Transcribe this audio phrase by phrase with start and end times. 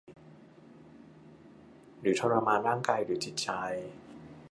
[2.01, 3.49] หรือทรมานร่างกายหรือจิตใจ